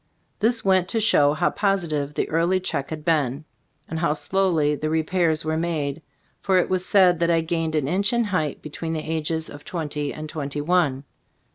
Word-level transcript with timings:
This 0.39 0.65
went 0.65 0.87
to 0.87 0.99
show 0.99 1.33
how 1.35 1.51
positive 1.51 2.15
the 2.15 2.27
early 2.31 2.59
check 2.59 2.89
had 2.89 3.05
been, 3.05 3.45
and 3.87 3.99
how 3.99 4.13
slowly 4.13 4.73
the 4.73 4.89
repairs 4.89 5.45
were 5.45 5.57
made, 5.59 6.01
for 6.41 6.57
it 6.57 6.69
was 6.69 6.83
said 6.83 7.19
that 7.19 7.29
I 7.29 7.41
gained 7.41 7.75
an 7.75 7.87
inch 7.87 8.11
in 8.11 8.23
height 8.23 8.63
between 8.63 8.93
the 8.93 9.07
ages 9.11 9.47
of 9.47 9.63
twenty 9.63 10.11
and 10.11 10.27
twenty 10.27 10.59
one. 10.59 11.03